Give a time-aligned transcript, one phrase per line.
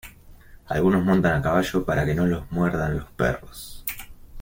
[0.65, 3.85] Algunos montan a caballo para que no los muerdan los perros.